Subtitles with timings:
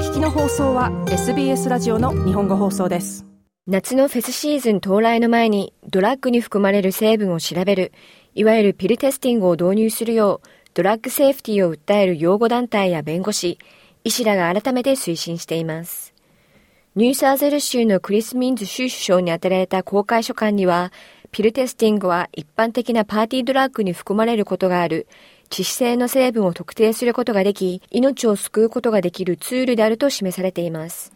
[0.00, 3.26] 聞きの放送は SBS ラジオの日本語放送です。
[3.66, 7.92] 夏のフェスシーズン到来の前にドラッグに含まれる成分を調べる
[8.34, 13.58] いわゆるピルテスティングを導入するようドラッグセーフティーを訴える擁護団体や弁護士
[14.02, 16.14] 医師らが改めて推進しています。
[16.96, 20.92] ニューサーゼル州のクリス・ミンズ州首相に宛てられた公開書簡には
[21.30, 25.06] ピルテスティングは一般的なパーティードラッグに含まれることがある
[25.50, 31.12] 致死性の成分を特定することができ、命を救うことができるツールであると示されています。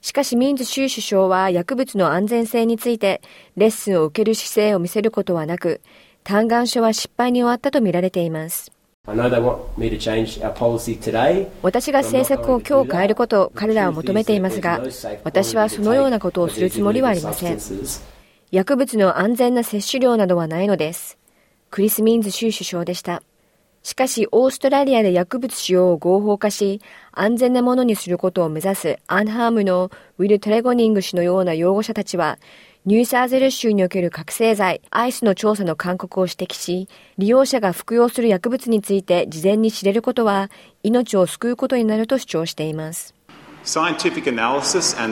[0.00, 3.20] しかしミンズ州首相は薬物の安全性について
[3.56, 5.80] レッスンを受ける姿勢を見せることはなく、
[6.24, 8.72] 嘆願書は失敗に終わったとみられています。
[9.06, 9.30] 私
[11.92, 14.82] が政策を今日変えることを彼らは求めていますが、
[15.24, 17.58] 私はそのようなことをするつもりはありません。
[18.50, 21.18] 薬物の安全な摂取量などはないのです。
[21.70, 23.22] クリス・ミンズ州首相でした。
[23.88, 32.38] しかし、オーストラリアで薬物使用を合法化し、安全なものにすることを目指すアンハームのウィル・トレゴニング氏のような擁護者たちは、
[32.84, 40.50] ニューサーゼル州における覚醒剤、アイスの調査の勧告を指摘し、利用者が服用する薬物について事前に知れることは、
[40.82, 43.17] 命を救うことになると主張しています。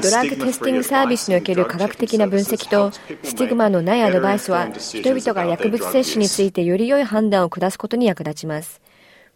[0.00, 2.90] ドラッグテスティングサービスにおける科学的な分析と
[3.22, 8.80] スティグマのないアドバイスは人々が薬物摂取についてより良い判断を下すことに役立ちます。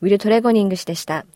[0.00, 1.26] ウィル・トレゴニング氏でした。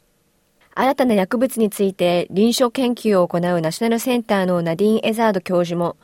[0.74, 5.96] 新たな薬物について臨床研究を行うナショナルセンターのナディーン・エザード教授も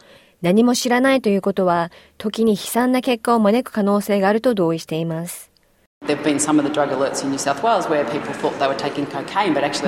[0.43, 5.50] 何も知らないということは時に悲惨な結果を招く可能性があると同意しています。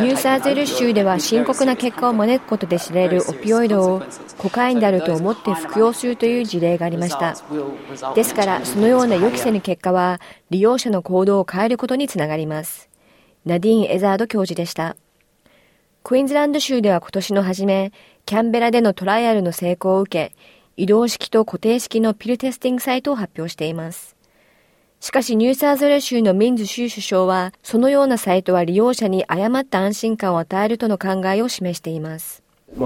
[0.04, 4.02] ニューサーゼル州では深刻な結果を招くことで知られるオピオイドを
[4.38, 7.34] コカインであると思って服用するという事例がありました。
[8.14, 12.88] ですから、そのような予期せぬ結果は利用者の行動を変えることにつながります。
[13.44, 14.96] ナディーン・エザード教授でした。
[16.04, 17.90] クイーンズランド州では今年の初め、
[18.26, 20.36] キャンベラでのトライアルの成功を受け、
[20.76, 24.21] 移動式と固定式のピルテスティングサイトを発表しています。
[25.02, 32.44] しかしニューサーズレ州のミンズ州首相は、そのようなサイトは利用者に誤った安心感を与えるとの考えを示しています。
[32.76, 32.80] そ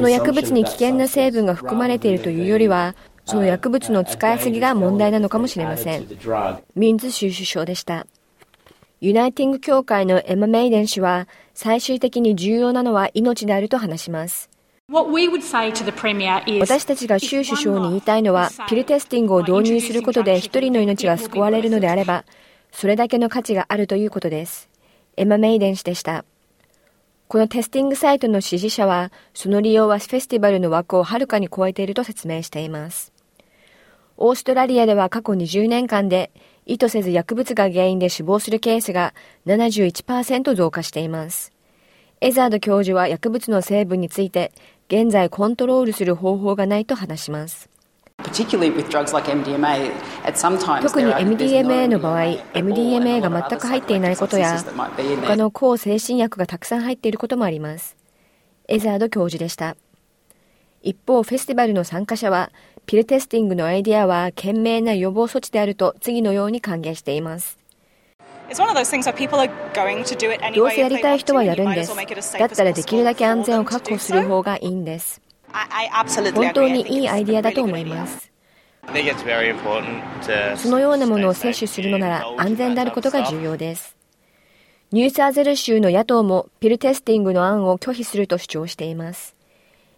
[0.00, 2.94] の薬物に危険な成分が含まれているというよりは、
[3.24, 6.06] その薬物の使いすぎが問題なのかもしれません。
[6.76, 8.06] ミンズ州首相でした。
[9.00, 14.51] ユナイティング協会のエマ・メイデン氏は、最終的に重要なのは命であると話します。
[16.60, 22.26] 私たちが州首相に言いたいのは、ピルテスティングを導入することで一人の命が救われるのであれば、
[22.72, 24.68] それだけの価値があるということです。
[25.16, 26.26] エマ・メイデン氏でした。
[27.28, 33.14] このテスティングサイトの支持者は、その利用はフェスティバルの枠をはるかに超えていると説明しています。
[34.18, 36.32] オーストラリアでは過去20年間で、
[36.66, 39.14] 意図せず薬物が原因で死亡するケースが
[39.46, 41.50] 71%増加しています。
[42.24, 44.52] エザード教授は薬物の成分について、
[44.86, 47.68] 現在コントロールする方法がないと話します。
[50.82, 52.20] 特に MDMA の場合、
[52.54, 54.56] MDMA が全く入っていないことや、
[55.24, 57.96] 他の抗精神薬がたくさん入っていることもあります。
[58.68, 59.76] エザード教授でした。
[60.80, 62.52] 一方、フェスティバルの参加者は、
[62.86, 67.61] ピルテスティングのアイデアは賢明な予防措置であると次のように歓迎しています。
[70.54, 72.38] どうせやりたい人はやるんです。
[72.38, 75.20] だったらできるだけ安全を確保する方がいいんです。
[76.34, 78.30] 本当にいいアイディアだと思います。
[80.56, 83.96] そのようなものを摂取するのなら安全であることが重要です。
[84.90, 89.36] ニューサーゼル州の野党もピルテスティングの案を拒否すると主張しています。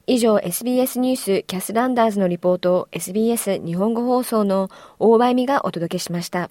[0.06, 6.50] 以上 SBS ニュースキャス・ランダーズのリポートを SBS 日本語放送の大場恵美がお届けしました。